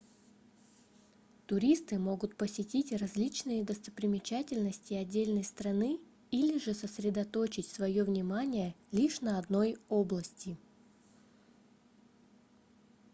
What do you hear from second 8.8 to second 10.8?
лишь на одной области